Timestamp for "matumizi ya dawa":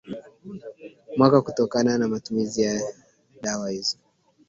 2.07-3.69